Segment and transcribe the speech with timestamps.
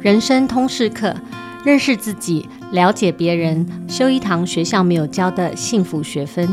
[0.00, 1.12] 人生通识课，
[1.64, 6.48] 认识自己，了解别人，修一堂学校没有教的幸福学分。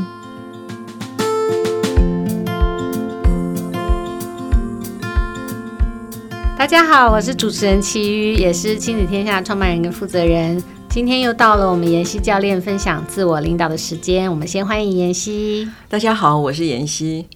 [6.57, 10.61] 大家好，我是主持人齐瑜，也是亲子天下创办人跟负责人。
[10.89, 15.69] 今天又到了我们妍希教练分享自我领导的时间，我们先欢迎妍希。
[15.87, 17.27] 大家好，我是妍希。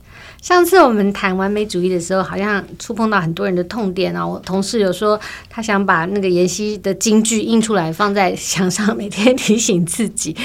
[0.42, 4.26] 上次我们谈完美主义的时候，好像触碰到很多人的痛点啊。
[4.26, 5.20] 我同事有说，
[5.50, 10.36] 他想把那个妍希的金句印出来，放在墙上，每天提醒自己。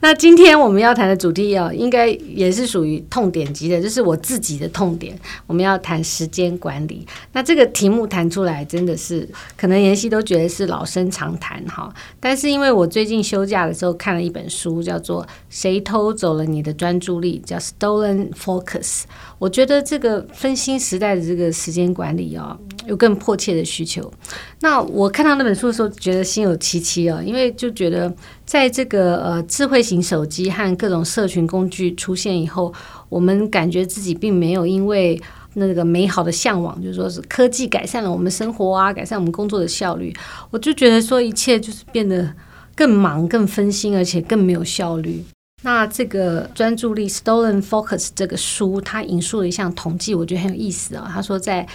[0.00, 5.16] 那今天我们要谈的主题啊，应该也是属于痛点级的，就是我自己的痛点。
[5.46, 7.06] 我们要谈时间管理。
[7.32, 11.92] 那这个题目谈出来，真的是可能妍希都觉得是老生常谈哈。
[12.18, 19.02] 但是因为我最近休假的时候看了一本书，叫做《谁偷走了你的专注力》，叫《Stolen Focus》。
[19.38, 24.12] 我觉得这个分心时代的这个时间管理啊，有更迫切的需求。
[24.60, 28.12] 那我看到那本书的时候，觉得心有戚戚啊，因为就觉得
[28.44, 32.72] 在这个呃智慧型手机和各种社群工具出现以后，
[33.08, 35.20] 我们感觉自己并没有因为
[35.54, 40.12] 那个美好的向往，就说是科技改善了我们生活啊，改善我们工作的效率，
[40.50, 42.32] 我就觉得说一切就是变得
[42.74, 45.24] 更忙、更分心，而且更没有效率。
[45.62, 51.10] 那这个专注力 Stolen Focus 这个书，它引述了一项统计，我觉得很有意思啊、哦。
[51.12, 51.66] 他说，在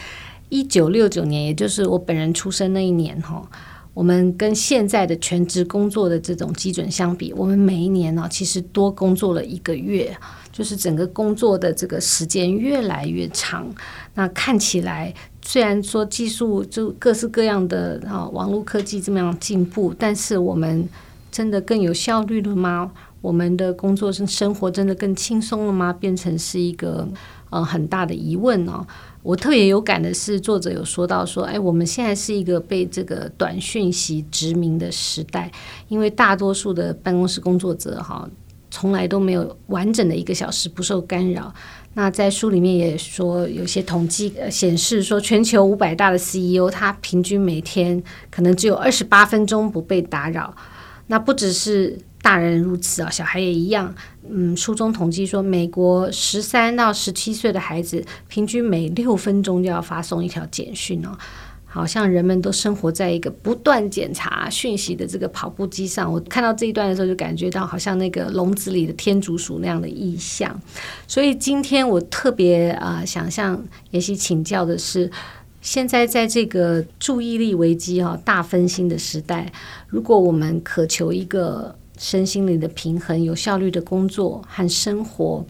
[0.50, 3.46] 一九六九年，也就是我本人出生那一年，哈，
[3.94, 10.16] 我们跟现在的全职工作的这种基准相比，我们每一年呢，其实多工作了一个月，
[10.52, 13.68] 就是整个工作的这个时间越来越长。
[14.14, 20.88] 那看起来，虽然说技术就各式各样的啊，网络科技这么样进步，但是我们
[21.30, 22.90] 真的更有效率了吗？
[23.24, 25.94] 我们的工作生生活真的更轻松了吗？
[25.94, 27.08] 变成是一个
[27.50, 28.86] 呃很大的疑问哦。
[29.22, 35.50] 我特别有感的是，作者有说到说，哎，我们现在是一个被这个短讯息殖民的时代，
[35.88, 38.30] 因为大多数的办公室工作者哈，
[38.70, 41.54] 从来都没有完整的一个小时不受干扰。
[41.94, 50.54] 那在书里面也说，有些统计显示说，全球五百大的 CEO 他平均每天可能只有二十八分钟不被打扰。
[51.08, 51.98] 那不只是。
[52.24, 53.94] 大人如此啊，小孩也一样。
[54.28, 61.10] 嗯，书中统计说，美国十三到十七岁的孩子平均每六分钟就要发送一条简讯哦。
[61.66, 66.12] 好像人们都生活在一个不断检查讯息的这个跑步机上。
[66.12, 70.58] 我看到这一段的时候，就感觉到好像那个笼子里的天竺鼠那样的意象。
[71.08, 75.12] 所以今天我特别啊、想向妍希请教的是。
[75.62, 79.50] 现在在这个注意力危机哈、大分心的时代，
[79.88, 85.46] 如果我们渴求一个身心灵的平衡、有效率的工作和生活，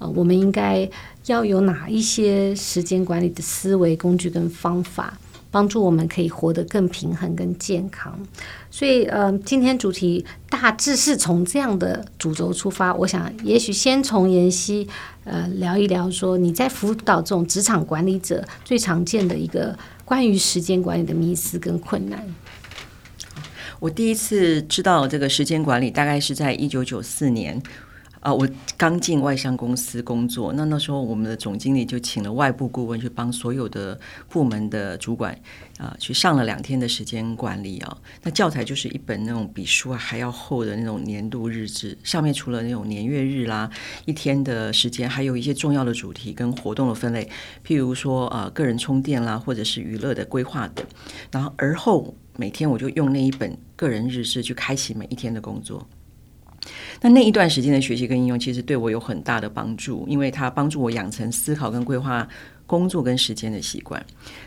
[0.00, 0.90] 呃，我们应该
[1.26, 5.16] 要有哪一些时间管理的思维工具跟方法？
[5.52, 8.18] 帮助我们可以活得更平衡、更健康。
[8.70, 12.92] 所以，呃，今天主题大致是从这样的主轴出发。
[12.94, 14.88] 我想，也许先从妍希，
[15.24, 22.26] 呃，聊一聊，说你在辅导这种职场管理者最常见的一个关于时间管理的迷思跟困难。
[23.82, 27.60] 我第一次知道这个时间管理，大概是在一九九四年。
[28.20, 33.98] 啊，我刚进外商公司工作，那那时候我们的总经理就请了外部顾问去帮所有的
[34.28, 35.36] 部门的主管
[35.78, 37.98] 啊，去上了两天的时间管理啊。
[38.22, 43.68] 那教材就是一本那种比书还要厚的那种年度日志，上面除了那种年月日啦，
[44.04, 47.28] 一天的时间，还有一些重要的主题跟活动的分类，
[47.66, 50.86] 譬如说啊，个人充电啦，或者是娱乐的规划等。
[51.32, 55.86] 然后而后每天我就用那一本个人日志去开启每一天的工作。
[57.00, 62.26] 那那一段时间的学习跟应用，其实对我有很大的帮助，因为它帮助我养成思考跟规划
[62.66, 64.04] 工作跟时间的习惯。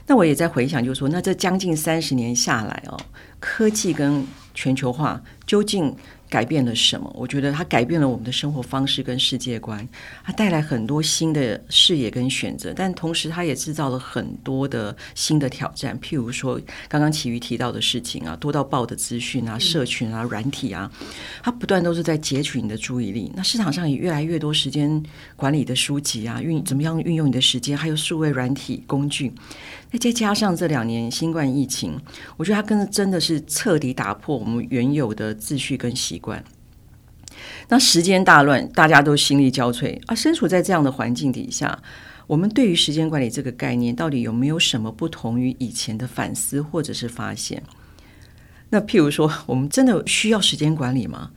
[0.08, 2.98] 那我也在回想，就是说，那这将近三十年下来哦，
[3.42, 5.94] 科技跟全球化究竟
[6.30, 7.12] 改变了什么？
[7.16, 9.88] 我觉得它改变了我们的生活方式跟世界观，
[10.24, 15.98] 它带来很多新的视野跟选择，但同时它也制造了很多的新的挑战。
[16.00, 20.92] 譬如说，刚刚奇瑜提到的事情啊，多到爆的资讯啊、社群啊、软体啊，
[21.44, 23.32] 它不断都是在截取你的注意力。
[23.36, 25.02] 那市场上也越来越多时间
[25.36, 29.32] 管理的书籍啊，运怎么样运用你的时间，还有数位软体工具。
[29.98, 32.00] 再加上这两年新冠疫情，
[32.38, 36.44] 我觉得它跟真的是彻底打破我们原有的秩序跟习惯。
[37.68, 40.16] 那时间大乱，大家都心力交瘁啊！
[40.16, 41.78] 身处在这样的环境底下，
[42.28, 47.62] 我们对于时间管理这个概念，到底有没有什么不同于以前的反思或者是发现？
[48.70, 51.32] 那譬如说，我们真的需要时间管理吗？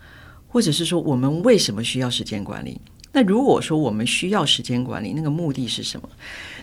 [0.46, 2.80] 或者是说，我们为什么需要时间管理？
[3.12, 6.08] 那如果说我们需要时间管理，那个目的是什么？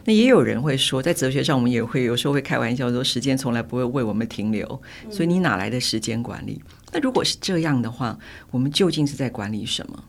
[0.03, 6.61] 那也有人会说，在哲学上，我们也会有时候会开玩笑说，时间从来不会为我们停留，所以你哪来的时间管理？
[6.91, 8.17] 那如果是这样的话，
[8.51, 10.03] 我们究竟是在管理什么？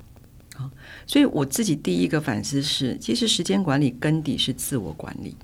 [0.57, 0.71] 啊，
[1.07, 5.35] 所以我自己第一个反思是，其实时间管理根底是自我管理。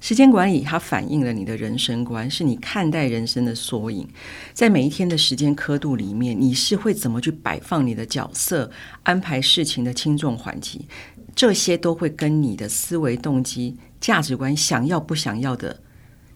[0.00, 4.08] 时间管理它反映了你的人生观，是你看待人生的缩影。
[4.54, 8.70] 在每一天的时间刻度里面，你是会怎么去摆放你的角色，
[9.02, 10.86] 安排事情的轻重缓急，
[11.34, 15.80] 这些都会跟你的思维动机、价值观、想要不想要的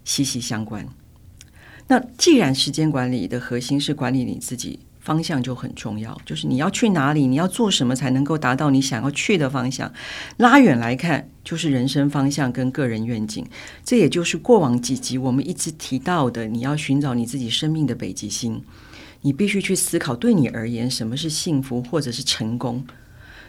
[0.05, 0.87] 息息相关。
[1.88, 4.81] 那既然时间管理的核心是管理你自己。
[5.04, 9.92] 方向就很重要，就是你要去哪里，你要做什么才能够达到你想要去的方向。
[10.38, 13.46] 拉远来看，就是人生方向跟个人愿景。
[13.84, 18.62] 这也就是过往几集我们一直提到的，你要寻找你自己生命的北极星。
[19.20, 22.84] 你必须去思考，对你而言，什么是幸福或者是成功。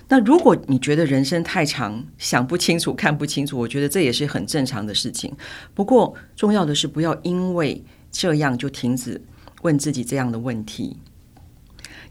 [0.07, 5.33] 那如果你觉得人生太长，想不清楚、看不清楚，我觉得这也是很正常的事情。
[5.73, 9.21] 不过重要的是，不要因为这样就停止
[9.63, 10.97] 问自己这样的问题。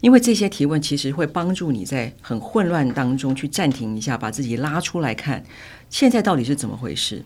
[0.05, 5.43] 因为这些提问其实会帮助你在很混乱当中去暂停一下，把自己拉出来看，
[5.89, 7.23] 现在到底是怎么回事？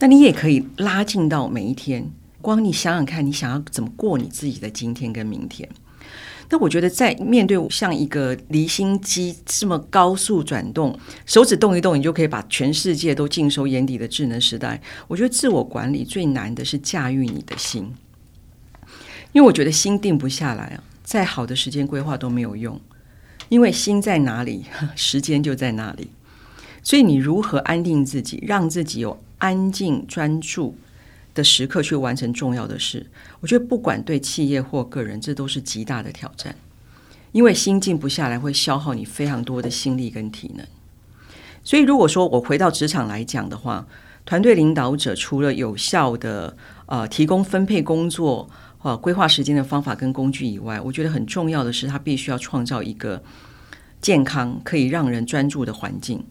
[0.00, 2.10] 那你也可以拉近到每一天，
[2.42, 5.66] 光你想想看，你想要怎么过你自己的今天跟明天？
[6.50, 14.78] 那我觉得在面对像一个离心机这么高速转动，手指动一动，你就可以把全世界都尽收眼底的智能时代，
[15.08, 17.90] 我觉得自我管理最难的是驾驭你的心，
[19.32, 20.84] 因为我觉得心定不下来啊。
[21.04, 22.80] 再好的时间规划都没有用，
[23.50, 24.64] 因为心在哪里，
[24.96, 26.08] 时间就在哪里。
[26.82, 30.74] 所以你如何安定自己，让自己有安静专注
[31.34, 33.06] 的时刻去完成重要的事？
[33.40, 36.56] 我觉得不管对企业或个人，这都是极大的挑战。
[37.32, 40.66] 因为心静不下来，会消耗你非常多的心力跟体能。
[41.62, 43.86] 所以如果说我回到职场来讲的话，
[44.24, 46.56] 团队领导者除了有效的
[46.86, 48.48] 呃提供分配工作。
[48.84, 53.22] 呃，规划时间的方法跟工具以外，我觉得很重要的是，他必须要创造一个
[54.02, 56.22] 健康、可以让人专注的环境，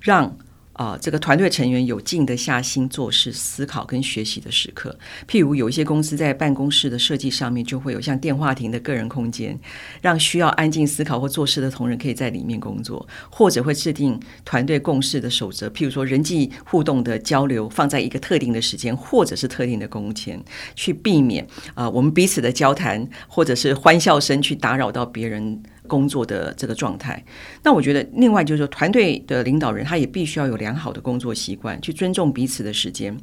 [0.00, 0.36] 让。
[0.74, 4.96] 啊、这个团队成员有静得下心做事、思考跟学习的时刻。
[5.28, 9.58] 譬如有一些公司在办公室的设计上面，就会有像电话亭的个人空间，
[10.00, 15.68] 让需要安静思考或做事的同仁可以在里面工作，或者会制定团队共事的守则。
[15.68, 20.42] 譬如说，人际互动的交流放在一个特定的时间，或者是特定的空间，
[20.74, 25.62] 去避免啊、我们彼此的交谈或者是欢笑声去打扰到别人。
[25.86, 27.22] 工作的这个状态，
[27.62, 33.16] 那我觉得另外就是说，团队的领导人他也必须要有良好的工作习惯，去尊重彼此的时间，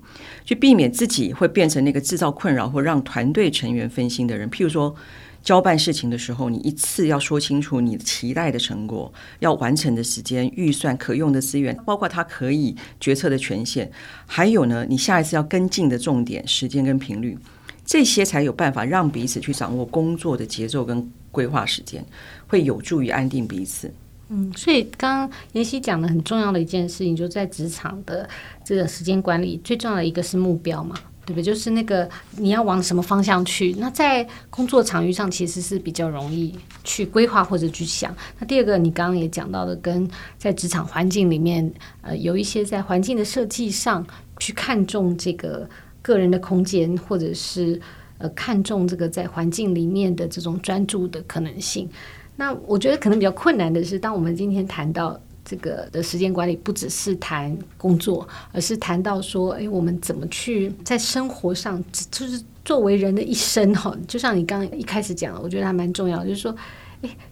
[0.45, 4.49] 去避免自己会变成那个制造困扰或让团队成员分心的人。
[4.49, 4.95] 譬如说，
[5.41, 13.91] 交办事情的时候，你一次要说清楚你期待的成果、要完成的时间、预算、可用的资源，包括他可以决策的权限，
[14.27, 17.35] 还有呢，你下一次要跟进的重点、时间跟频率，
[17.83, 22.05] 这些才有办法让彼此去掌握工作的节奏跟规划时间。
[22.47, 23.89] 会有助于安定彼此。
[24.27, 28.29] 嗯，所以刚刚妍希讲的很重要的一件事情，就在职场的
[28.63, 30.95] 这个时间管理，最重要的一个是目标嘛，
[31.25, 31.43] 对不对？
[31.43, 33.73] 就是那个你要往什么方向去。
[33.77, 38.15] 那在工作场域上，其实是比较容易去规划或者去想。
[38.39, 41.69] 那第二个，你刚刚也讲到的，跟在职场环境里面，
[42.01, 44.05] 呃，有一些在环境的设计上
[44.39, 45.69] 去看重这个
[46.01, 47.79] 个人的空间，或者是
[48.21, 51.89] 呃看重这个在环境里面的这种专注的可能性。
[52.35, 66.55] 那我觉得可能比较困难的是，当我们今天谈到这个的时间管理，不只是谈工作，而是谈到说，哎，我们怎么去在生活上，就是作为人的一生哈，就像你刚刚一开始讲的，我觉得还蛮重要，就是说。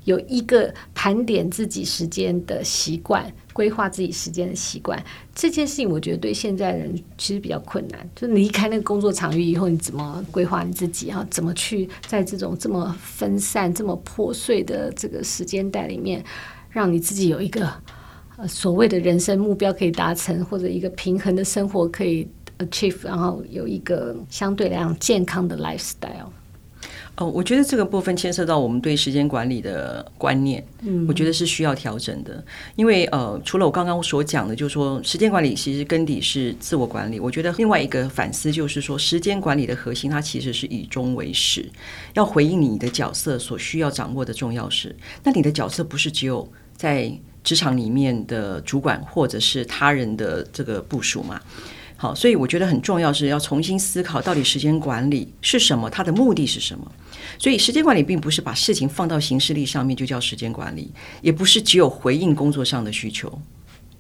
[0.06, 5.04] 有一个盘点自己时间的习惯，规划自己时间的习惯，
[5.36, 8.10] 这件事情我觉得对现在人其实比较困难。
[8.16, 11.12] 就离开那个工作场域以后，你怎么规划你自己？
[11.12, 16.24] 哈，怎么去在这种这么分散、这么破碎的这个时间带里面，
[16.70, 17.72] 让你自己有一个
[18.38, 26.30] 呃所谓的人生目标可以达成，或者一个平衡的生活可以 achieve，然后有一个相对来讲健康的 lifestyle。
[27.20, 32.42] 哦，我觉得这个部分牵涉到我们对时间管理的观念，嗯，我觉得是需要调整的。
[32.78, 37.20] 因为呃，除了我刚刚所讲的，就是说时间管理其实根底是自我管理。
[37.20, 41.70] 我觉得另外一个反思就是说，时间管理的核心它其实是以终为始，
[42.14, 44.96] 要回应你的角色所需要掌握的重要事。
[45.22, 47.12] 那你的角色不是只有在
[47.44, 51.42] 职场里面的主管或者是他人的这个部署嘛？
[51.98, 56.90] 好，所以我觉得很重要是要重新思考到底时间管理是什么，它的目的是什么。
[57.38, 63.40] 所以时间管理并不是把事情放到行事历上面就叫时间管理，也不是只有回应工作上的需求。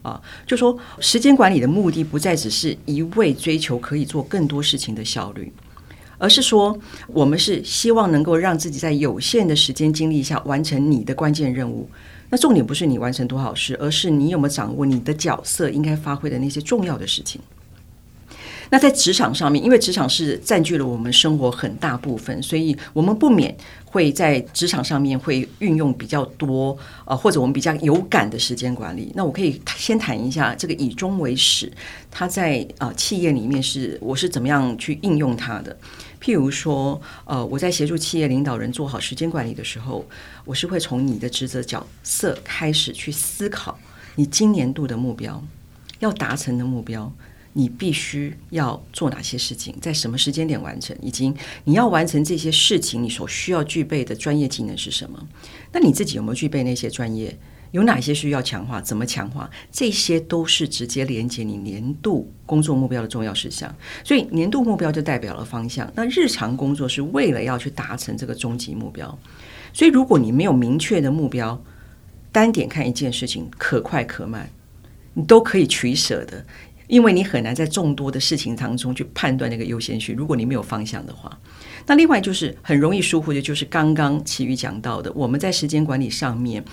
[0.02, 5.52] 啊，就说时间管理的目的不再只是一味追求可以做更多事情的效率，
[6.18, 11.90] 而是说我们是希望能够让自己在有限的时间精力下完成你的关键任务。
[12.30, 17.42] 那重点不是你完成多少事，而是你有没有掌握你的角色应该发挥的那些重要的事情。
[18.72, 29.12] 那在职场上面，因为职场是占据了我们生活很大部分，所以我们不免会在职场上面会运用比较多呃，或者我们比较有感的时间管理。
[29.16, 31.72] 那我可以先谈一下这个以终为始，
[32.12, 35.76] 它在呃企业里面是我是怎么样去应用它的。
[36.22, 40.06] 譬如说，呃，我在协助企业领导人做好时间管理的时候，
[40.46, 43.80] 我是会从你的职责角色开始去思考
[44.16, 45.42] 你今年度的目标，
[46.00, 47.12] 要达成的目标。
[47.53, 55.27] 你必须要做哪些事情，在什么时间点完成，以及你要完成这些事情，你所需要具备的专业技能是什么？
[55.72, 57.38] 那你自己有没有具备那些专业？
[57.72, 58.82] 有哪些需要强化？
[58.82, 59.48] 怎么强化？
[59.72, 63.72] 这些都是直接连接你年度工作目标的重要事项。
[64.03, 65.91] 所以年度目标就代表了方向。
[65.94, 69.15] 那日常工作是为了要去达成这个终极目标。
[69.72, 71.63] 所以如果你没有明确的目标，
[72.32, 74.50] 单点看一件事情，可快可慢，
[75.13, 76.44] 你都可以取舍的。
[76.89, 81.31] 因为你很难在众多的事情当中去判断那个优先序，如果你没有方向的话，
[81.86, 86.65] 那另外就是很容易疏忽的，就是刚刚琦瑜讲到的，我们在时间管理上面，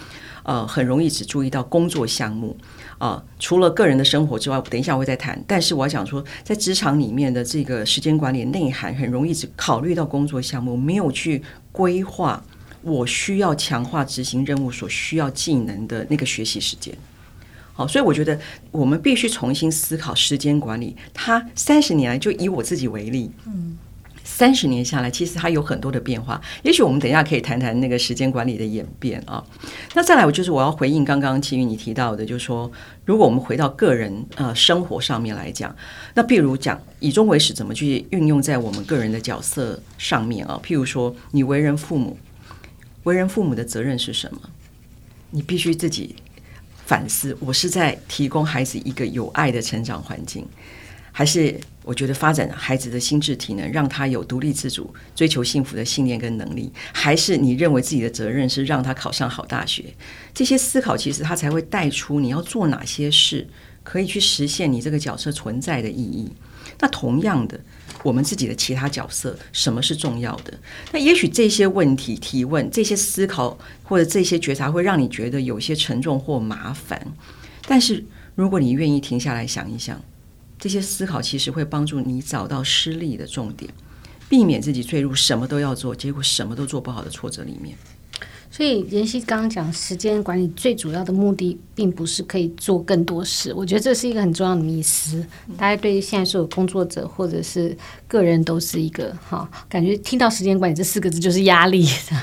[0.43, 2.57] 呃，很容易只注意到工作项目
[2.97, 5.39] 啊、除了个人的生活之外，等一下我会再谈。
[5.47, 11.43] 但是我要讲说，在职场里面的这个时间管理内涵，很容易只考虑到工作项目，没有去
[11.73, 12.43] 规划
[12.81, 16.97] 我需要强化执行任务所需要技能的那个学习时间。
[17.77, 18.41] 好，所以我觉得
[18.71, 20.97] 我们必须重新思考时间管理。
[21.13, 23.77] 它三十年来，就以我自己为例，嗯，
[24.25, 26.41] 三十年下来，其实它有很多的变化。
[26.63, 29.45] 也许我们等一下可以谈谈那个时间管理的演变啊。
[29.93, 32.73] 那再来，我就是我要回应刚刚琦瑜你提到的，就是说，
[33.05, 35.77] 如果我们回到个人呃生活上面来讲，
[36.15, 40.59] 那譬如讲以终为始，怎么去运用在我们个人的角色上面啊？
[40.65, 42.17] 譬如说，你为人父母，
[43.03, 44.41] 为人父母的责任是什么？
[45.31, 46.17] 你必须自己。
[46.87, 50.47] 反思，我是在提供孩子一个有爱的成长环境，
[51.11, 56.73] 还是我觉得发展孩子的心智体能，让他有独立自主、追求幸福的信念跟能力？
[56.93, 59.85] 还是你认为自己的责任是让他考上好大学？
[60.33, 63.49] 这些思考其实他才会带出你要做哪些事，
[63.83, 66.31] 可以去实现你这个角色存在的意义。
[66.79, 67.61] 那同样的。
[68.03, 70.53] 我们自己的其他角色，什么是重要的？
[70.93, 77.01] 那也许这些问题提问、这些思考或者这些觉察，会让你觉得有些沉重或麻烦。
[77.67, 80.01] 但是，如果你愿意停下来想一想，
[80.59, 83.73] 这些思考其实会帮助你找到失力的重点，
[84.29, 87.77] 避免自己坠入什么都要做，结果什么都做不好的挫折里面。
[88.57, 93.53] 所以，妍希刚刚讲时间管理最主要的目的，并不是可以做更多事。
[93.53, 95.23] 我觉得这是一个很重要的迷思。
[95.59, 97.77] 大家对于现在所有工作者或者是
[98.09, 102.17] 个人都是一个哈，感觉听到时间管理这四个字就是压力的。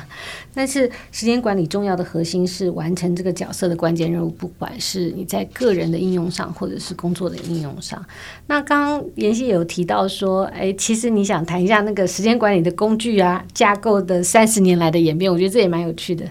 [0.54, 8.04] 但是，时间管理重要的核心是完成这个角色的关键任务，不管是你在个人的应用上，或者是工作的应用上。
[8.48, 16.26] 那刚刚妍希有提到说，哎，其实你想谈一下那个时间管理的工具啊，架构的三十年来的演变，我觉得这也蛮有趣的。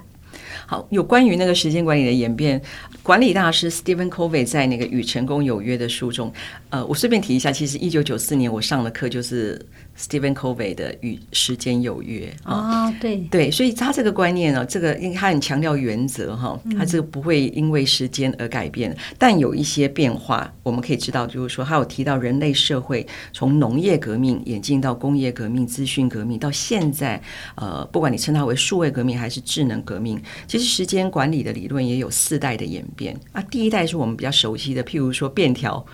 [0.66, 2.60] 好，有关于那个时间管理的演变，
[3.02, 6.32] 管理大师 Stephen Covey 在那个《与成功有约》的书中，
[6.70, 9.60] 呃，我顺便提一下，其实一九九四年我上的课就是
[10.02, 27.22] Stephen Covey 的《与时间有约》啊、哦，对对，所以他这个观念呢，这个因为他很强调原则哈，他这个不会因为时间而改变，嗯、但有一些变化，我们可以知道，就是说他有提到人类社会从农业革命演进到工业革命、资讯革命，到现在，
[27.54, 30.72] 呃，不管你称它为数位革命还是智能革命，其实。
[30.72, 33.42] 时间管理的理论也有四代的演变啊。
[33.50, 35.84] 第一代是我们比较熟悉的，譬如说便条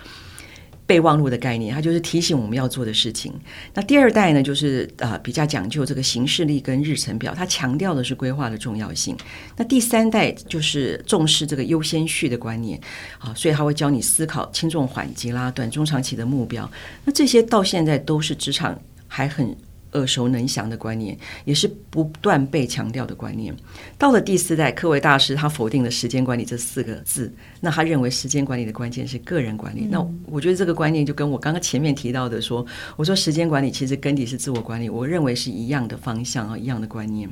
[0.89, 3.31] 备忘录的概念，它就是提醒我们要做的事情。
[3.75, 9.15] 那第二代呢，就是呃比较讲究这个行事历跟日程表，它强调的是规划的重要性。
[9.55, 12.81] 那第三代就是重视这个优先序的观念
[13.19, 16.67] 啊，所以他会教你思考轻重缓急啦、短中长期的目标。
[17.05, 18.75] 那这些到现在都是职场
[19.07, 19.55] 还很。
[19.93, 23.55] 耳熟能详的观念，也是不断被强调的观念。
[23.97, 27.31] 到了第四代，科维大师他否定了时间管理这四个字。
[27.61, 29.81] 那他认为时间管理的关键是个人管理。
[29.85, 32.65] 嗯、那我觉得这个观念就跟我刚刚前面提到的说，
[32.95, 37.29] 我说时间管理其实根底是自我管理，我认为是一样的方向啊，一样的观念。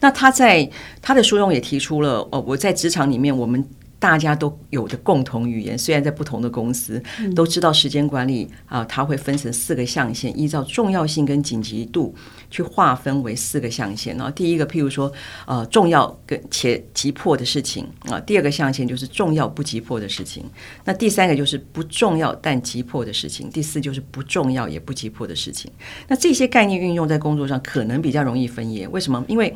[0.00, 0.68] 那他在
[1.02, 3.64] 他的书中也提出了，哦，我在职场里面，我们
[3.98, 7.02] 大家都有的共同语言，虽然在不同的公司，
[7.34, 12.14] 都知道时间管理啊，它会分成四个象限，依照重要性跟紧急度
[12.50, 14.14] 去划分为四个象限。
[14.16, 15.10] 然后第一个，譬如说，
[15.46, 20.44] 呃，重要跟且急迫的事情啊；第二个象限就是重要不急迫的事情；
[20.84, 25.70] 那第三个就是不重要但急迫的事情；第四就是不重要也不急迫的事情。
[26.06, 28.86] 那这些概念运用在工作上，可能比较容易分野。
[28.88, 29.24] 为什么？
[29.26, 29.54] 因为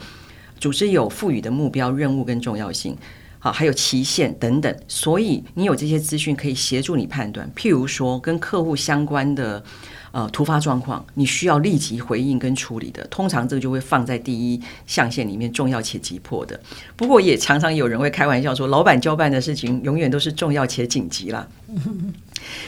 [0.58, 2.96] 组织有赋予的目标、任务跟重要性。
[3.42, 7.50] 好，还有期限等等，所以你有这些资讯可以协助你判断。
[7.56, 9.64] 譬如说，跟客户相关的
[10.12, 16.58] 呃突发状况，你需要立即回应跟处理的，通常这个就会放在第一象限里面，重要且急迫的。
[16.96, 21.46] 不过也常常有人会开玩笑说，老板交办的事情永远都是重要且紧急啦。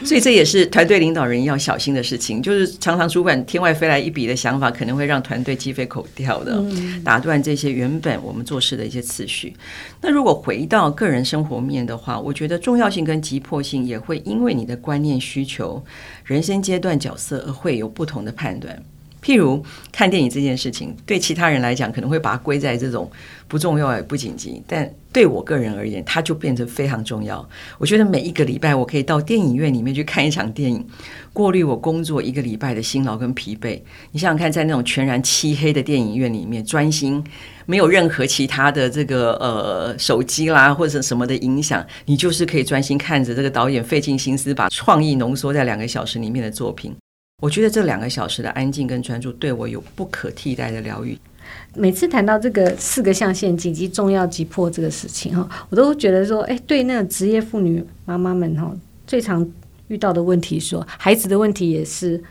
[0.05, 6.63] 所以这也是团队领导人要小心的事情，就是常常主管天外飞来一笔的想法，可能会让团队鸡飞狗跳的，
[7.03, 9.53] 打断这些原本我们做事的一些次序。
[9.99, 15.83] 那如果回到个人生活面的话，我觉得重要性跟急迫性也会因为你的观念、需求、
[16.23, 18.81] 人生阶段、角色会有不同的判断。
[19.23, 23.09] 譬如看电影这件事情，对其他人来讲可能会把它归在这种
[23.47, 27.47] 不重要也不紧急，但对我个人而言，它就变成非常重要。
[27.77, 30.85] 我觉得每一个礼拜我可以到电影院里面去看一场电影，
[31.31, 33.79] 过滤我工作一个礼拜的辛劳跟疲惫。
[34.11, 37.23] 你想想看，在那种全然漆黑的电影院里面，专心
[37.65, 46.93] 没有任何其他的这个呃手机啦或者什么的影响，你就是可以专心看着这个导演费尽心思把创意浓缩在两个小时里面的作品。
[47.41, 51.17] 我觉得这两个小时的安静跟专注对我有不可替代的疗愈。
[51.75, 58.73] 每次谈到这个四个象限，紧急、重要、急迫这个事情哈，我都觉得说，哎，对那个职业妇女妈妈们哈，
[59.05, 59.45] 最常
[59.89, 62.21] 遇到的问题说，孩子的问题也是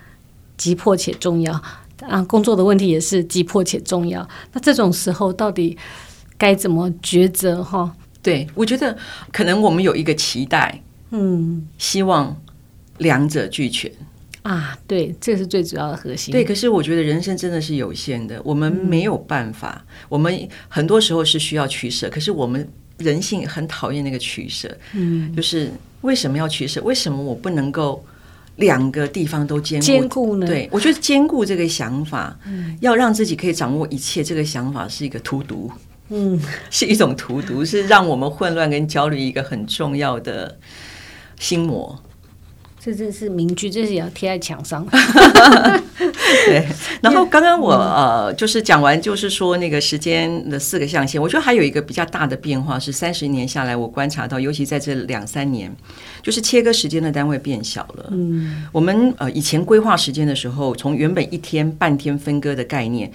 [0.56, 1.52] 急迫且重要
[2.00, 4.26] 啊，工作的问题也是急迫且重要。
[4.52, 5.76] 那这种时候到底
[6.38, 7.94] 该怎么抉择哈？
[8.23, 8.97] 对，我觉得
[9.30, 10.80] 可能我们有一个期待，
[11.11, 12.35] 嗯，希望
[12.99, 13.92] 两者俱全。
[14.42, 16.32] 啊，对，这是最主要的核心。
[16.32, 22.11] 对，可是我觉得人生真的是有限的，我们没有办法，嗯、我们很多时候是需要取舍。
[22.11, 22.68] 可是我们
[22.99, 25.70] 人性很讨厌那个取舍，嗯，就是
[26.00, 26.82] 为什么要取舍？
[26.82, 28.04] 为什么我不能够
[28.56, 29.87] 两个地方都兼顾？
[29.87, 30.46] 兼顾呢？
[30.46, 35.71] 对，我觉得兼顾这个想法，嗯，要让自己可以掌握一切，这个想法是一个荼毒，
[36.08, 40.58] 嗯， 是一种荼毒，是让我们混乱跟焦虑一个很重要的
[41.38, 41.97] 心魔。
[42.84, 44.84] 这真是名句，这是也要贴在墙上。
[46.47, 46.66] 对，
[47.00, 55.73] 然后刚刚我呃，就是讲完，就是说那个时间的四个象限，我觉得还有一个比较大的变化是，三十年下来我观察到，尤其在这两三年，
[56.23, 58.08] 就是切割时间的单位变小了。
[58.10, 63.08] 嗯，我们呃以前规划时间的时候，从原本一天半天分割的概念，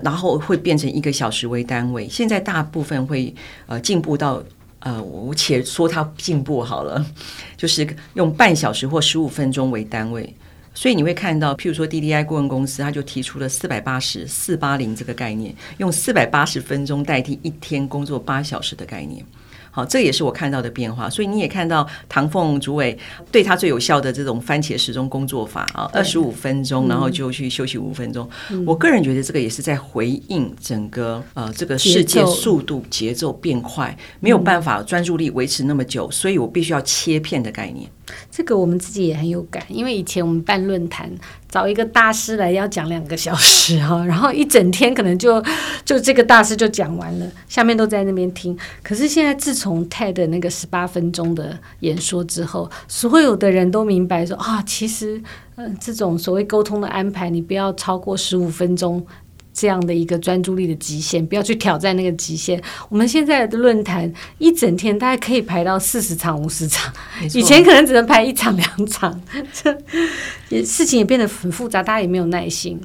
[0.00, 3.34] 然后会变成一个小时为单位，现在大部分会
[3.66, 4.42] 呃进步到。
[4.80, 7.04] 呃，我且说它进步好了，
[7.56, 10.34] 就是用半小时或十五分钟为单位，
[10.74, 19.24] 所以你会看到，譬如说 DDI 顾问公司，他就提出了四百八十四八零这个概念，用四百八十分钟代替一天工作八小时的概念。
[19.70, 21.08] 好，这也是我看到的变化。
[21.08, 22.96] 所以你也看到唐凤主委
[23.30, 28.28] 对他最有效的这种番茄时钟工作法啊，二十五分钟，然后就去休息五分钟。
[28.50, 37.88] 嗯、我个人觉得这个也是在回应整个呃这个世界速度节奏变快，没有办法专注力维持那么久，所以我必须要切片的概念。
[38.30, 41.10] 这个我们自己也很有感，因为以前我们办论坛，
[41.48, 45.42] 找一个大师来要讲两个小时哈，然后一整天可能就
[45.84, 48.56] 就这个大师就讲完了，下面都在那边听。
[48.82, 55.20] 可是现在自从 TED 那个十八分钟的演说之后，所有的人都明白说啊，其实
[55.56, 59.04] 嗯、这种所谓沟通的安排，你不要超过十五分钟。
[59.52, 62.60] 这样的一个专注力的极限，不要去挑战那个极限。
[62.88, 66.92] 我们现在的论坛一整天大概可以排到四十场、五十场，
[67.34, 69.20] 以前可能只能排一场、两场，
[69.52, 69.76] 这
[70.48, 72.80] 也事情也变得很复杂，大家也没有耐心。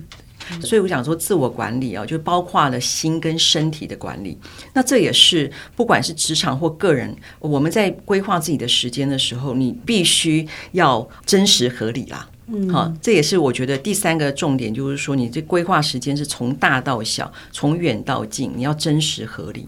[0.62, 4.38] 所以我想说，自我管理啊，就包括了心跟身体的管理。
[4.74, 12.30] 那这也是不管是职场或个人，我们在规划自己的时间的时候，你必须要真实合理啦。
[12.48, 19.68] 嗯，好，这也是我觉得第三个重点，就是说你这规划时间是从大到小，从远到近，你要真实合理。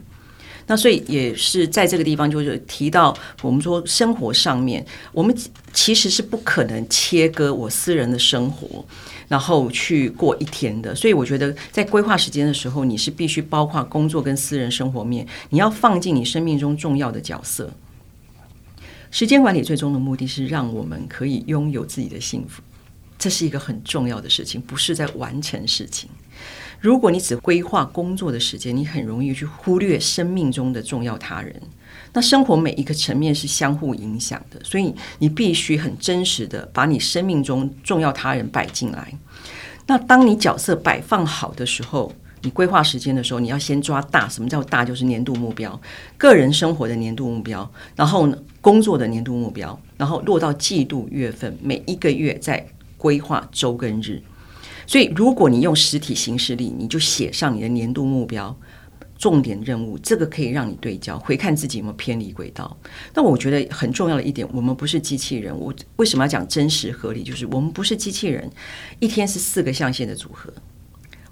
[0.70, 5.36] 那所以也是在这个地方，就是提到我们说生活上面，我们
[5.72, 8.86] 其实是不可能切割我私人的生活，
[9.30, 10.94] 然后去过一天的。
[10.94, 17.72] 所以我觉得在规划时间的时候，你是必须包括工作跟私人生活面，你要放进你生命中重要的角色。
[19.18, 22.62] 时间管理最终的目的是让我们可以拥有自己的幸福，
[23.18, 26.08] 这是一个很重要的事情，不是在完成事情。
[26.80, 31.60] 如果你只规划工作的时间，你很容易去忽略生命中的重要他人。
[32.14, 39.12] 那生活每一个层面是相互影响的，所以你必须很真实的把你生命中重要他人摆进来。
[39.88, 44.30] 那当你角色摆放好的时候，你规划时间的时候，你要先抓大。
[44.30, 44.86] 什么叫大？
[44.86, 45.82] 就是年度目标，
[46.20, 54.22] 个人生活的年度目标，然后呢，工作的年度目标，然后落到季度、月份，每一个月再规划周跟日。
[54.86, 58.54] 所以，如果你用实体形式力，你就写上你的年度目标、
[59.18, 62.78] 重点任务，这个可以让你对焦，回看自己有没有偏离轨道。
[63.14, 65.58] 那我觉得很重要的一点，我们不是机器人。
[65.58, 67.24] 我为什么要讲真实合理？
[67.24, 68.52] 就是我们不是机器人，
[69.00, 70.52] 一天是四个象限的组合。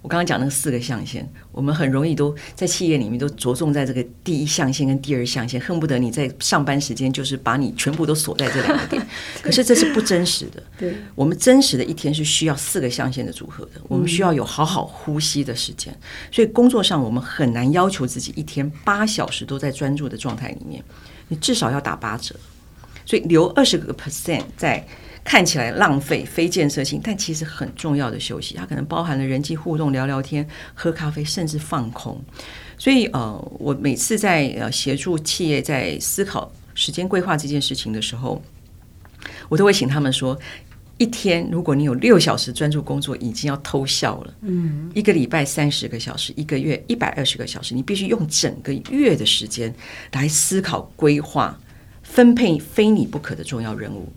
[0.06, 9.04] 我刚刚讲那个四个象限，我们很容易都在企业里面都着重在这个第一象限跟第二象限，恨不得你在上班时间就是把你全部都锁在这两个点。
[9.42, 10.62] 可是这是不真实的。
[10.78, 13.82] 对，我们真实的一天是需要四个象限的组合的。
[13.88, 15.92] 我们需要有好好呼吸的时间。
[16.32, 20.84] 所以工作上我们很难要求自己一天八小时都在专注的状态里面，
[21.30, 22.36] 你至少要打八折。
[23.08, 24.88] 所以留二十个 percent 在。
[25.26, 32.24] 看起来浪费、非建设性，但其实很重要的休息，它可能包含了人际互动、聊聊天、喝咖啡，甚至放空。
[32.78, 38.40] 所以，呃，我每次在呃协助企业在思考时间规划这件事情的时候，
[39.50, 40.40] 我都会请他们说：
[40.98, 44.34] 一天如果你有六小时专注工作，已经要偷笑了。
[44.42, 49.74] 嗯，一个礼拜三十个小时，一个月一百二十个小时，你必须用整个月的时间
[50.12, 51.60] 来思考、规划、
[52.04, 54.14] 分配非你不可的重要任务。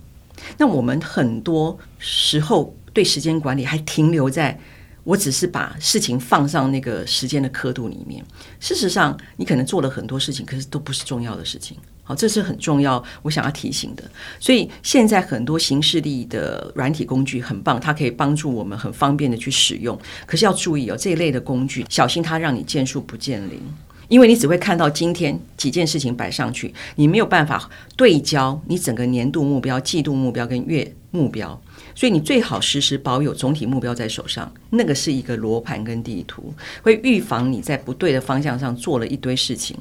[0.57, 4.59] 那我们很多时候对时间管理还停留在，
[5.05, 8.25] 我只是把事情放上那个时间的刻度里面。
[8.61, 11.77] 事实上，你可能做了很多事情，可是都不是重要的事情。
[12.03, 14.03] 好，这是很重要，我想要提醒的。
[14.41, 19.99] 所以现在很多形式力的软体工具很棒，它可以帮助我们很方便的去使用。
[20.27, 23.61] 可是要注意哦，这一类的工具，小心它让你见树不见林。
[24.09, 31.61] 因为你只会看到今天几件事情摆上去，你没有办法对焦你整个年度目标、季度目标跟月目标，
[31.95, 34.51] 所以你最好时时保有总体目标在手上。
[34.71, 39.77] 那个是一个罗盘跟地图，会预防你在不对的方向上做了一堆事情。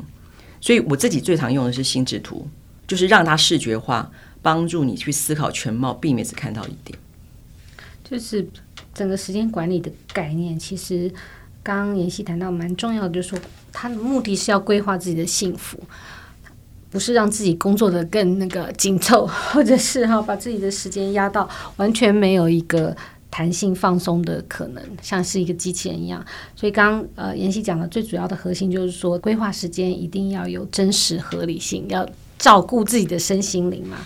[0.60, 2.46] 所以我自己最常用的是心智图，
[2.86, 4.12] 就是让它视觉化，
[4.42, 7.00] 帮助你去思考全貌，避免只看到一点。
[8.04, 8.46] 就是
[8.94, 11.10] 整个时间管理的概念，其实。
[11.64, 13.38] 刚刚妍希谈到蛮重要的，就是说
[13.80, 15.80] 他的目的是要规划自己的幸福，
[16.90, 22.98] 不是让自己工作的更那个紧凑，或者是哈把自己的时间压到完全没有一个
[23.30, 26.26] 弹性放松的可能，像是一个机器人一样。
[26.56, 32.04] 所以刚呃妍希讲的最主要的核心就是说，规划时间一定要有真实合理性，要
[32.40, 33.98] 照顾自己的身心灵嘛。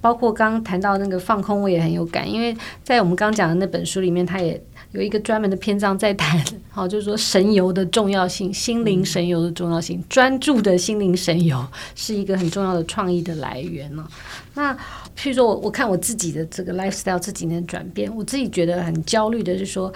[0.00, 4.60] 包括刚谈到那个放空，我也很有感，因为在我们刚讲的那本书里面，他也。
[4.92, 6.38] 有一个专门的篇章在谈，
[6.70, 14.06] 好，就是说神游的重要性，心灵神游的重要性，专注的心灵神游是一个很重要的创意的来源呢。
[14.52, 14.74] 那
[15.16, 19.90] 譬如说我我看我自己的这个 lifestyle 这几年转变，我自己觉得很焦虑的是说，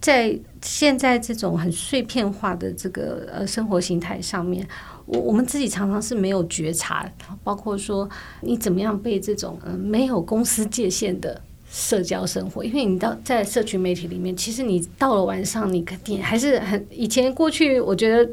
[0.00, 4.66] 在现在这种很碎片化的这个呃生活形态上面，
[5.06, 7.08] 我我们自己常常是没有觉察，
[7.44, 11.40] 包括说你怎么样被这种呃没有公司界限的。
[11.74, 18.30] 社交生活，因为你到在社群媒体里面，其实你到了晚上，你肯定还是很以前过去，我觉得，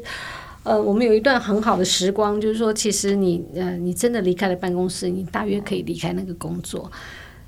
[0.62, 6.92] 呃，我们有一段很好的时光，就是说，其实你呃，你真的离开了办公室，你大约可以离开那个工作。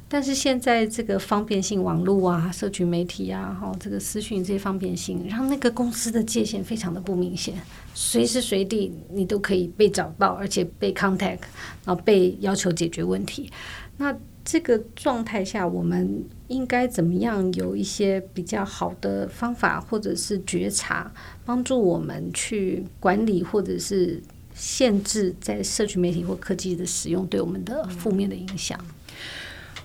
[0.08, 7.54] 但是现在这个方便性网络啊，社群媒体啊，哈，这个私讯这些方便性，让那个公司的界限非常的不明显，
[7.92, 11.40] 随时随地你都可以被找到，而且被 contact，
[11.84, 13.50] 然后被要求解决问题，
[13.98, 14.16] 那。
[14.44, 21.12] 这个状态下，我们应该怎么样有一些比较好的方法，或者是觉察，
[21.44, 24.20] 帮助我们去管理，或者是
[24.54, 28.78] 限制在社群媒体或科技的使用对我们的负面的影响？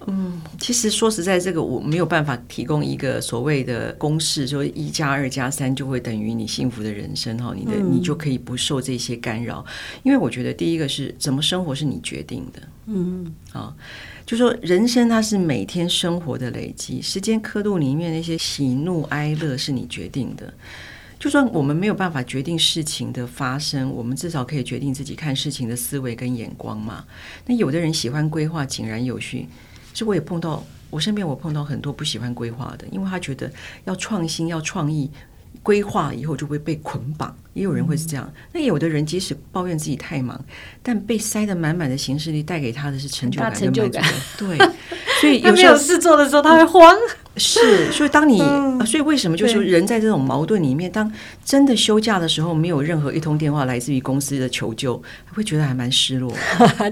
[0.05, 9.65] 嗯，其实说实在，这个我没有办法提供一个所谓的公式，说一加二加三就会等于你幸福的人生哈，你的你就可以不受这些干扰。
[10.03, 13.75] 因为我觉得第一个是怎么生活是你决定的，嗯，啊。
[14.27, 20.53] 就说人生它是每天生活的累积，时间刻度里面那些喜怒哀乐是你决定的。
[21.17, 27.05] 就算我们没有办法决定事情的发生，我们至少可以决定自己看事情的思维跟眼光嘛。
[27.45, 29.47] 那有的人喜欢规划井然有序，
[29.93, 33.49] 其实我也碰到，我身边我碰到很多不喜欢规划的，因为他觉得
[33.85, 35.09] 要创新要创意。
[35.63, 38.31] 规划以后就会被捆绑，也有人会是这样。
[38.53, 40.39] 那有的人即使抱怨自己太忙，
[40.81, 44.03] 但被塞得满满的行事历带给他的是成就感跟满足感。
[44.37, 44.57] 对，
[45.19, 46.95] 所以有没有事做的时候，他会慌。
[47.39, 51.11] 是，所以当你， 嗯、所以为什么就是人在这种矛盾里面，当
[51.45, 54.99] 真的休假的时候，没有任何一通电话来自于公司的求救，
[55.35, 56.33] 会觉得还蛮失落。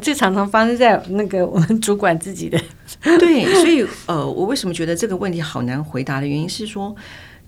[0.03, 2.61] 这常常发生在那个我们主管自己的。
[3.01, 6.95] 对，所以呃，我为什么觉得这个问题好难回答的原因是说，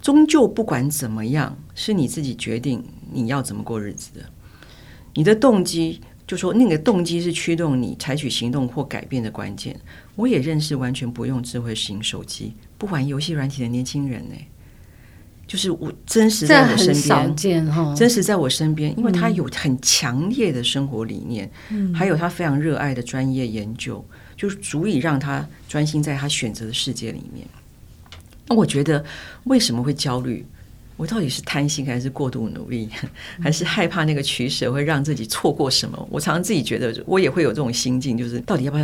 [0.01, 4.25] 终究不管怎么样，是你自己决定你要怎么过日子的，
[5.13, 6.01] 你的动机。
[6.27, 9.73] 就说那个动机是驱动你采取行动或改变的关键。
[10.17, 14.35] 我也认识完全不用智慧型手机、不玩游戏软体的年轻人呢，
[15.47, 24.05] 就是我真实在我身边，真实在我身边，因为他有很强烈的生活理念，嗯、还有他非常热爱的专业研究，
[24.35, 27.47] 就是足以让他专心在他选择的世界里面。
[28.47, 29.03] 那我觉得
[29.45, 30.45] 为什么会焦虑？
[30.95, 32.89] 我到底是贪心还是过度努力，
[33.39, 36.07] 还是害怕那个取舍会让自己错过什么？
[36.09, 38.83] 我常常自己觉得，我也会有这种心境，就是到底要不要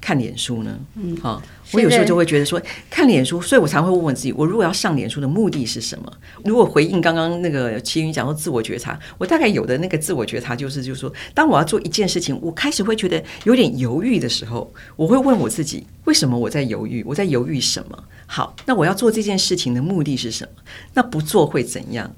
[0.00, 0.76] 看脸书呢？
[0.96, 1.40] 嗯，好，
[1.72, 6.12] 我有时候就会觉得说看脸书，所以我常会问问自己，我如果要上脸书的目的是什么？
[6.44, 17.04] 如果回应刚刚那个齐云讲说自我觉察，我大概有的那个自我觉察就是，就是说，当我要做一件事情，我开始会觉得有点犹豫的时候，我会问我自己，为什么我在犹豫？
[17.06, 18.04] 我在犹豫什么？
[18.34, 20.62] 好，那我要做这件事情的目的是什么？
[20.94, 22.10] 那不做会怎样？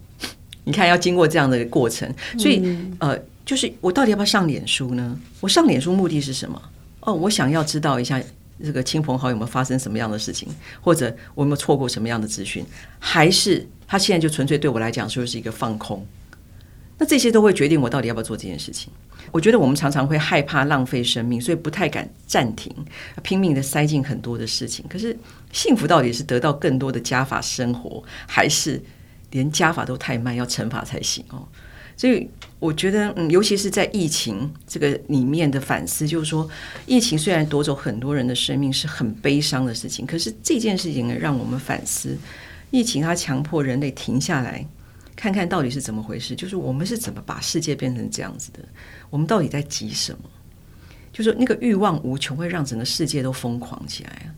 [0.62, 2.62] 你看，要经过这样的过程，所以
[3.00, 5.18] 呃，就是我到底要不要上脸书呢？
[5.40, 6.62] 我上脸书目的是什么？
[7.00, 8.22] 哦，我想要知道一下
[8.62, 10.48] 这个亲朋好友有没有发生什么样的事情，
[10.80, 12.64] 或者我有没有错过什么样的资讯，
[13.00, 16.06] 还是他现在就纯粹对我来讲就是一个放空？
[16.96, 18.88] 那这些都会决定我到底要不要做这件事情。
[19.32, 22.72] 我觉得我们常常会害怕浪费生命，所以不太敢暂停，
[23.22, 24.84] 拼命的塞进很多的事情。
[24.88, 25.16] 可是
[25.54, 28.82] 幸福到底是得到更多的加法生活，还是
[29.30, 31.46] 连加法都太慢，要乘法才行哦？
[31.96, 36.50] 所以我觉得，嗯，尤其是在疫情这个里面的反思，就是说，
[36.86, 42.18] 疫情虽然夺走很多人的生命，是很悲伤的事情，可是这件事情呢，让我们反思，
[42.72, 44.66] 疫情它强迫人类停下来，
[45.14, 48.58] 看看到底是怎么回事，就是我们是怎么把世界变成这样子的，
[49.08, 50.18] 我们到底在急什么？
[51.12, 54.33] 就是那个欲望无穷，会让整个世界都疯狂起来啊！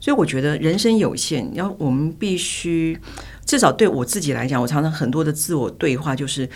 [0.00, 2.98] 所以我觉得人生有限，要我们必须，
[3.44, 6.48] 至少对我自己来讲，我常常很多的自我对话就是。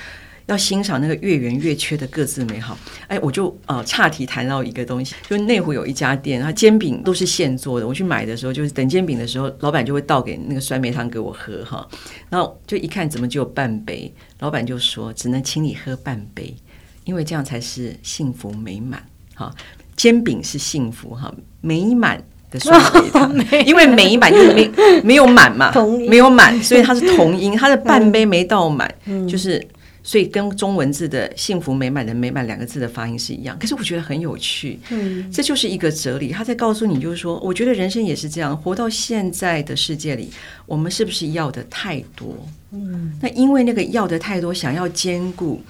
[0.46, 2.76] 要欣赏那个月圆月缺的各自美好。
[3.06, 7.86] 哎，我就呃岔题谈到一个东西，就内湖有一家店，它煎饼都是现做的。
[7.86, 11.88] 我去买的时候，就是等煎饼的时候，老板就会倒给那个酸梅汤给我喝哈。
[12.28, 14.12] 然后就一看，怎么只有半杯？
[14.40, 16.52] 老板就说，只能请你喝半杯，
[17.04, 19.00] 因为这样才是幸福美满
[19.36, 19.54] 哈。
[19.94, 22.20] 煎饼是幸福哈，美满
[23.66, 24.70] 因为美满就是没
[25.02, 25.72] 没有满嘛，
[26.08, 28.92] 没有满，所以它是同音，它的半杯没倒满，
[29.28, 29.64] 就是。
[30.04, 34.76] 所以跟中文字的“幸福美满”的“美满”两个字的发音是一样，可是我觉得很有趣。
[34.90, 40.28] 嗯，这就是一个哲理，他在告诉你，就是说，我觉得人生也是这样，活到现在的世界里，
[40.66, 42.36] 我们是不是要的太多？
[42.72, 45.62] 嗯，那因为那个要的太多，想要兼顾。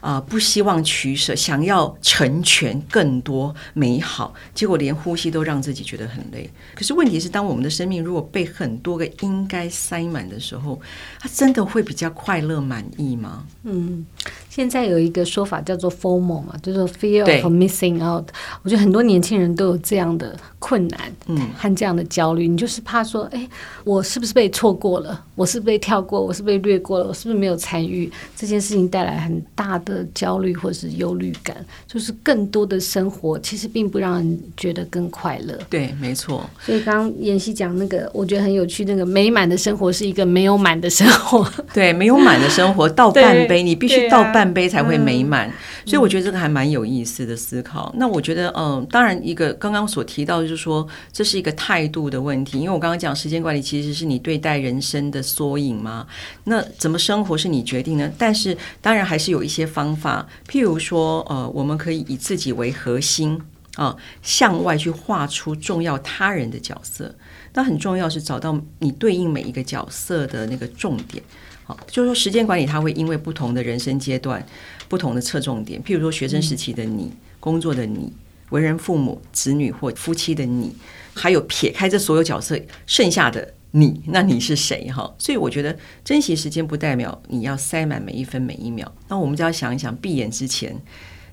[0.00, 6.48] 啊、呃，不希望取舍，想要成全更多美好，结果连呼吸都让自己觉得很累。
[6.74, 10.80] 可是问题是，当我们的生命如果被很多个应该塞满的时候，
[11.18, 13.44] 它真的会比较快乐满意吗？
[13.64, 14.04] 嗯，
[14.48, 18.28] 现在有一个说法叫做 “formal” 嘛，就是 Fear of Missing Out。
[18.62, 22.48] 我觉得很多年轻人都有这样的困难，嗯，和这样的焦虑。
[22.48, 23.48] 你就是怕说，哎，
[23.84, 25.24] 我是不是被错过了？
[25.34, 26.20] 我是不是被跳过？
[26.20, 27.06] 我是不是被略过了？
[27.06, 29.89] 我是不是没有参与这件事情，带来很大的。
[29.90, 35.58] 的焦虑或是忧虑感，就是更多的生活其实并不让人觉得更快乐。
[35.68, 36.48] 对，没错。
[36.64, 38.84] 所以刚刚妍希讲那个，我觉得很有趣。
[38.84, 41.46] 那个美满的生活是一个没有满的生活。
[41.74, 45.48] 对，没有满的生活倒 半杯，你必须倒半杯才会美满。
[45.48, 47.92] 啊嗯、所以我觉得这个还蛮有意思的思考。
[47.98, 52.60] 那我觉得，嗯，当然一个刚刚所提到的就是说，这是一个态度的问题。
[52.60, 56.06] 因为我刚刚讲时间管理其实是你对待人生的缩影嘛。
[56.44, 59.80] 那怎么生活是你决定的，但是当然还是有一些方。
[59.80, 63.40] 方法，譬如说，呃，我们可以以自己为核心
[63.76, 67.14] 啊，向外去画出重要他人的角色。
[67.54, 71.24] 那很重要是找到你对应每一个角色的那个重点。
[71.70, 74.44] 好，就是说时间管理，它会因为不同的人生阶段、
[74.88, 75.80] 不同的侧重点。
[75.82, 78.12] 譬如说学生时期的你、工作的你、
[78.50, 80.74] 为人父母、子女或夫妻的你，
[81.14, 83.54] 还有撇开这所有角色，剩下的。
[83.72, 85.14] 你，那你是谁哈？
[85.16, 88.92] 所以我觉得珍惜时间不代表你要塞满每一分每一秒。
[89.06, 90.76] 那我们就要想一想，闭眼之前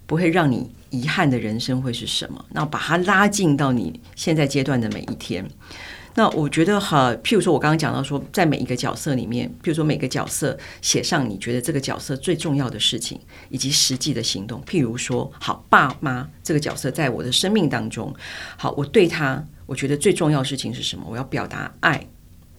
[0.05, 2.45] 不会让你遗憾的人生会是什么？
[2.51, 5.43] 那把它拉近到你现在阶段的每一天。
[6.17, 14.59] 那我觉得哈，譬如说我刚刚讲到说，在每一个角色里面，譬如说每个角色写上你觉得这个角色最重要的事情以及实际的行动。
[14.63, 18.11] 譬如说，好，爸妈这个角色在我的生命当中，
[18.57, 19.45] 好，我对他。
[19.67, 21.05] 我觉得最重要的事情是什么？
[21.07, 22.07] 我要表达爱。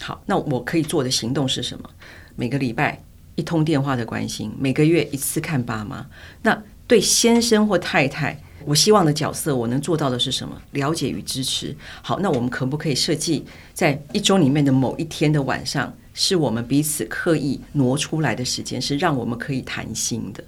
[0.01, 1.91] 好，那我可以做的行动是什么？
[2.37, 3.03] 每个礼拜
[3.35, 6.07] 一通电话的关心，每个月一次看爸妈。
[6.43, 10.61] 那对先生或太太，我希望的角色，我能做到的是什么？
[10.73, 11.77] 了解与支持。
[12.03, 15.95] 好，那我们可不可以设计在一周里面的某一天的晚上？
[16.21, 20.43] 是我们彼此刻意挪出来的时间，是让我们可以谈心的。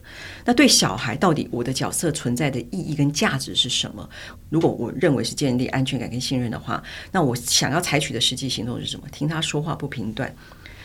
[0.44, 4.10] 那对小孩，到底我的角色存在的意义跟价值是什么？
[4.48, 9.06] 如果我认为是建立安全感跟信任的话，那我想要采取的实际行动是什么？
[9.12, 10.34] 听他说话不评断。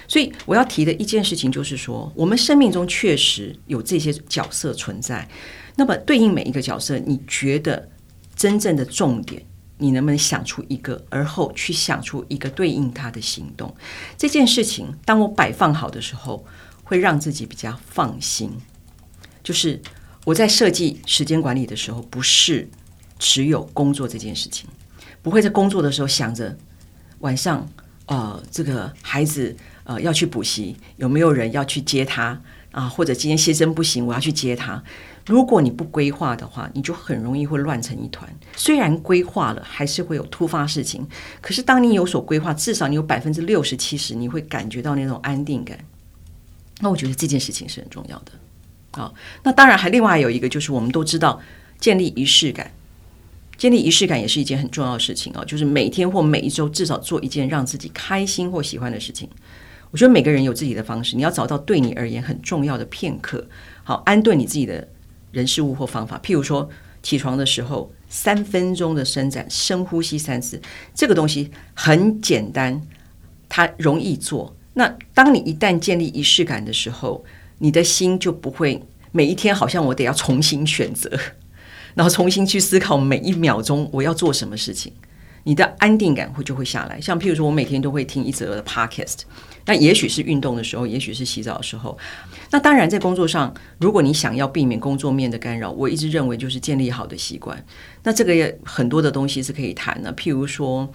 [0.08, 5.28] 所以我要提的一件事情就是说，我们生命中确实有这些角色存在。
[5.76, 7.90] 那么对应每一个角色，你觉得
[8.36, 9.46] 真正的重点？
[9.78, 13.76] 你能不能想出一个，而后去想出一个对应他的行动？
[14.18, 16.46] 这件事情，当我摆放好的时候，
[16.82, 18.50] 会让自己比较放心。
[19.44, 19.82] 就是
[20.24, 22.66] 我在设计时间管理的时候，不是
[23.20, 24.70] 只有工作这件事情，
[25.22, 26.58] 不会在工作的时候想着
[27.20, 27.68] 晚上，
[28.06, 32.88] 呃，这个孩子呃要去补习，有没有人要去接他啊？
[32.88, 34.82] 或者今天先生不行，我要去接他。
[35.26, 38.32] 如果你不规划的话，你就很容易会乱成一团。
[38.56, 41.06] 虽然规划了，还是会有突发事情。
[41.42, 45.80] 可是当你有所规划，至少你有百分之六十七十，你会感觉到那种安定感。
[46.80, 48.32] 那我觉得这件事情是很重要的。
[48.92, 51.42] 好，那当然还另外有一个，就是我们都知道
[51.80, 52.72] 建立仪式感，
[53.58, 55.44] 建立仪式感也是一件很重要的事情啊。
[55.46, 59.28] 就是每天或每一周至少做一件让自己开心或喜欢的事情。
[59.90, 63.48] 我觉得每个人有自己的方式，你要找到对你而言很重要的片刻，
[63.84, 64.88] 好安顿你自己的。
[65.36, 66.70] 人事物或方法，譬如说
[67.04, 70.62] 起床的时候三分钟的伸展，深呼吸三次，
[70.94, 72.82] 这个东西很简单，
[73.50, 74.56] 它容易做。
[74.76, 77.26] 那当你一旦建立仪式感的时候，
[77.58, 81.12] 你的心就不会每一天好像我得要重新选择，
[81.96, 84.94] 然后重新去思考每一秒钟我要做什么事情，
[85.44, 87.02] 你的安定感会就会下来。
[87.02, 89.24] 像譬如说我每天都会听一则的 podcast。
[89.66, 91.98] 那也许是运动的时候，也许是洗澡的时候。
[92.52, 97.64] 那当然，在工作上，如果你想要避免工作面的干扰，我一直认为就是建立好的习惯。
[98.04, 100.88] 那这个也很多的东西是可以谈的，譬如说，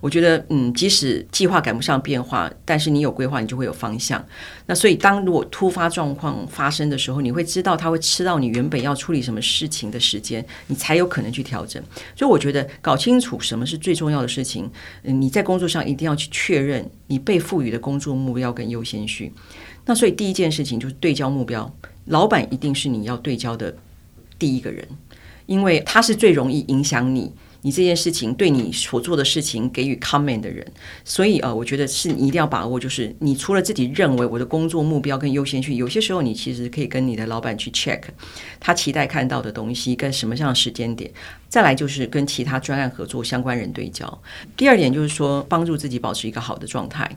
[0.00, 4.24] 我觉得，嗯，即使计划赶不上变化，但是你有规划，你就会有方向。
[4.66, 11.82] 那所以，当如果突发状况发生的时候，你会知道它会吃到你原本要处理什么事情的时间，你才有可能去调整。
[12.14, 14.70] 所以，我觉得搞清楚什么是最重要的事情，
[15.02, 19.30] 嗯，你在工作上一定要去确认你被赋予的工作目标跟优先序。
[19.84, 21.70] 那所以，第一件事情就是对焦目标，
[22.06, 23.76] 老板一定是你要对焦的
[24.38, 24.88] 第一个人。
[25.44, 27.30] 因为他是最容易影响你，
[27.62, 30.66] 你这件事情对你所做的事情给予 comment 的人，
[31.04, 38.00] 所以呃，我觉得是你一定要把握，就是你除了自己认为我的工作目标跟优先序，有些时候你其实可以跟你的老板去 check
[38.60, 41.10] 他期待看到的东西跟什么样的时间点，
[41.48, 44.22] 再来就是跟其他专案合作相关人对焦。
[44.56, 47.10] 第二点就是说，帮助自己保持一个好的状态。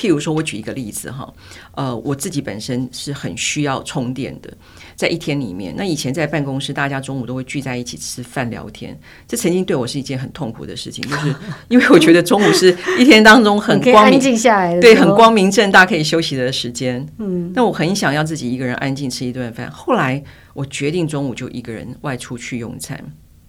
[0.00, 1.30] 譬如说，我举一个例子哈，
[1.74, 4.50] 呃，我自己本身是很需要充电的，
[4.96, 5.74] 在一天里面。
[5.76, 11.34] 那以前在办公室，大家中午都会聚在一起吃饭聊天，这曾经对我是一件很痛苦的事情，就是
[11.68, 17.06] 因为我觉得中午是一天当中很光明、静下来的，对，很光明正大可以休息的时间。
[17.18, 19.70] 嗯，那我很想要自己一个人安静吃一顿饭。
[19.70, 20.22] 后来
[20.54, 22.98] 我决定中午就一个人外出去用餐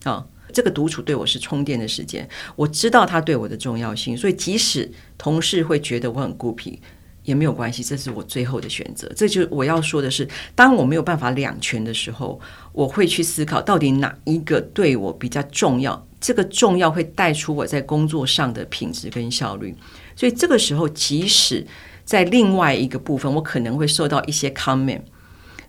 [0.03, 0.25] 啊。
[0.51, 6.79] 这个独处对我是充电的时间，我知道它对我的重要性，所以即使同事会觉得我很孤僻，
[7.23, 9.11] 也没有关系，这是我最后的选择。
[9.15, 12.39] 这就我要说的是，当我没有办法两全的时候，
[12.73, 16.07] 我会去思考到底哪一个对我比较重要。
[16.19, 19.75] 这个重要会带出我在工作上的品质跟效率，
[20.15, 21.65] 所以这个时候，即使
[22.05, 25.01] 在另外一个部分，我可能会受到一些 comment，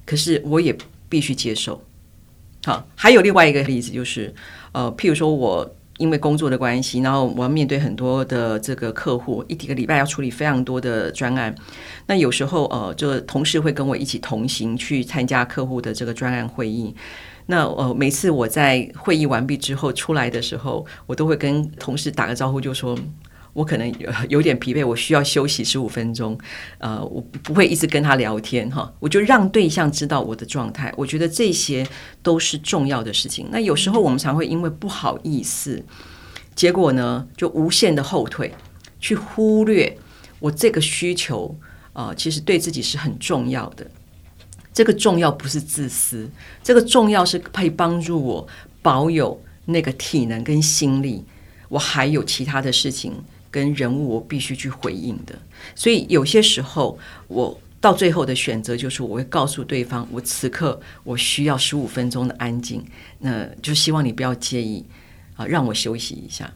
[0.05, 0.77] 可是我也
[1.09, 1.83] 必须接受。
[2.65, 4.33] 好，还有另外一个例子就是。
[4.73, 11.55] 呃，譬如说，我因为工作的关系，然后我要面对很多的这个客户，一个礼拜要处理非常多的专案。
[12.07, 16.95] 那有时候，呃，这个同事会跟我一起同行去参加客户的这个专案会议。
[17.47, 22.97] 那呃，每次我在会议完毕之后出来的时候，我都会跟同事打个招呼，就说。
[23.55, 23.95] 我可能
[24.29, 26.39] 有点疲惫，我需要休息十五分钟。
[26.79, 30.93] 呃，我不会一直跟他聊天哈，我就让对象知道我的状态。
[30.97, 31.87] 我觉得这些
[32.23, 33.49] 都是重要的事情。
[33.51, 35.85] 那有时候我们常会因为不好意思，
[36.55, 38.55] 结果呢就无限的后退，
[38.99, 39.99] 去忽略
[40.39, 41.55] 我这个需求
[41.93, 43.87] 啊，呃，其实对自己是很重要的。
[44.73, 46.27] 这个重要不是自私，
[46.63, 48.49] 这个重要是可以帮助我
[48.81, 51.23] 保有那个体能跟心力。
[51.69, 53.13] 我还有其他的事情。
[53.53, 55.39] 跟人物我必须去回应的，
[55.77, 56.99] 所以有些时候
[57.29, 62.83] 我到最后的选择就是我会告诉对方，我此刻我需要十五分钟的安静，
[63.19, 64.85] 那就希望你不要介意
[65.37, 66.51] 啊，让我休息一下。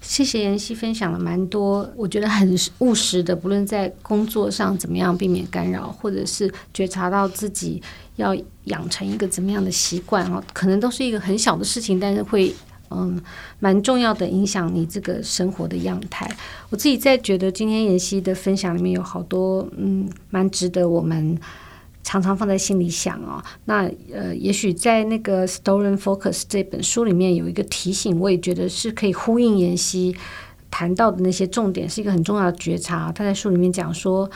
[0.00, 7.80] 谢谢妍希分享了蛮多，我觉得很务实的，不论在工作上怎么样避免干扰，或者是觉察到自己
[8.16, 12.52] 要养成一个怎么样的习惯哦，可能都是一个很小的事情，但是会
[12.96, 13.20] 嗯
[13.60, 16.30] 蛮重要的影响你这个生活的样态。
[16.70, 21.38] 我自己在觉得今天妍希的分享里面有好多嗯蛮值得我们。
[22.04, 30.12] 常常放在心里想哦，那呃，也许在那个《Stolen Focus》这本书里面有一个提醒，我也觉得是可以呼应妍希
[30.68, 33.12] 谈到的那些重点，是一个很重要的觉察。
[33.12, 34.28] 他在书里面讲说，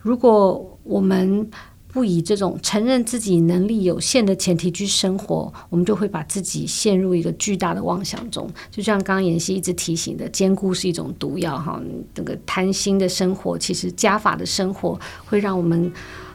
[0.00, 1.48] 如果我们
[1.92, 8.50] 不以这种承认自己能力有限的前提去生活，我们就会把自己陷入一个巨大的妄想中。
[8.70, 11.80] 就像刚刚妍希一直提醒的，兼顾是一种毒药哈，
[12.14, 15.92] 那个贪心的生活，其实加法的生活会让我们。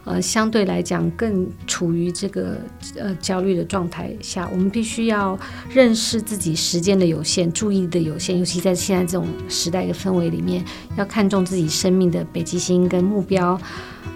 [0.08, 2.56] 呃，相对来讲，更处于这个
[2.96, 5.38] 呃焦虑的状态下，我们必须要
[5.70, 10.64] 认识自己时间的有限、注意力的有限，尤其在现在这种时代的氛围里面，
[10.96, 13.60] 要看重自己生命的北极星跟目标，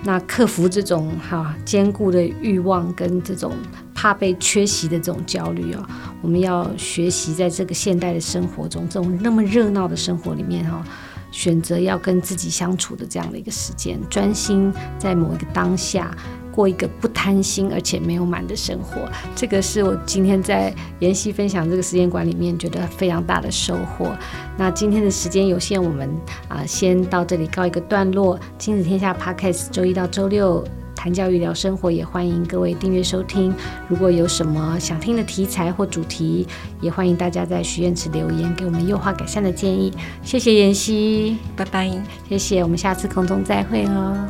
[0.02, 3.52] 那克服这种哈坚固的欲望跟这种
[3.94, 5.86] 怕被缺席的这种焦虑啊，
[6.22, 10.82] 我们要学习在这个现代的生活中，这种那么热闹的生活里面哈。
[11.32, 16.16] 选择要跟自己相处的这样的一个时间，专心在某一个当下
[16.52, 24.14] 过一个不贪心而且没有满的生活，这个是我今天在妍希分享这个时间管里面觉得非常大的收获。
[24.58, 26.08] 那今天的时间有限，我们
[26.48, 28.38] 啊、先到这里告一个段落。
[28.58, 30.62] 亲子天下 Podcast 周一到周六。
[31.02, 33.52] 谈教育聊生活，也欢迎各位订阅收听。
[33.88, 36.46] 如果有什么想听的题材或主题，
[36.80, 39.92] 也欢迎大家在许愿池留言，给我们优化改善的建议。
[40.22, 41.90] 谢谢妍希，拜拜。
[42.28, 44.28] 谢谢，我们下次空中再会哦。